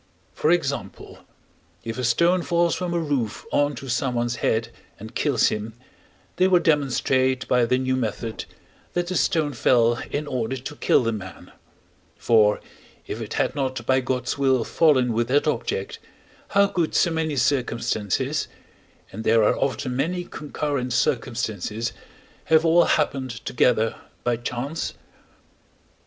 For 0.33 0.49
example, 0.49 1.19
if 1.83 1.99
a 1.99 2.03
stone 2.03 2.41
falls 2.41 2.73
from 2.73 2.91
a 2.91 2.97
roof 2.99 3.45
on 3.51 3.75
to 3.75 3.87
someone's 3.87 4.37
head, 4.37 4.69
and 4.99 5.13
kills 5.13 5.49
him, 5.49 5.75
they 6.37 6.47
will 6.47 6.59
demonstrate 6.59 7.47
by 7.47 7.65
their 7.65 7.77
new 7.77 7.95
method, 7.95 8.45
that 8.93 9.05
the 9.05 9.15
stone 9.15 9.53
fell 9.53 9.99
in 10.09 10.25
order 10.25 10.57
to 10.57 10.75
kill 10.77 11.03
the 11.03 11.11
man; 11.11 11.51
for, 12.17 12.59
if 13.05 13.21
it 13.21 13.33
had 13.35 13.53
not 13.53 13.85
by 13.85 13.99
God's 13.99 14.39
will 14.39 14.63
fallen 14.63 15.13
with 15.13 15.27
that 15.27 15.45
object, 15.45 15.99
how 16.47 16.65
could 16.65 16.95
so 16.95 17.11
many 17.11 17.35
circumstances 17.35 18.47
(and 19.11 19.23
there 19.23 19.43
are 19.43 19.55
often 19.55 19.95
many 19.95 20.23
concurrent 20.23 20.93
circumstances) 20.93 21.93
have 22.45 22.65
all 22.65 22.85
happened 22.85 23.45
together 23.45 23.95
by 24.23 24.35
chance? 24.35 24.95